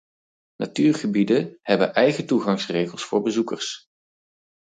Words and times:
Natuurgebieden 0.57 1.57
hebben 1.61 1.93
eigen 1.93 2.25
toegangsregels 2.25 3.03
voor 3.03 3.21
bezoekers. 3.21 3.85